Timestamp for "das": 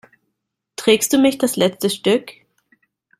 1.37-1.57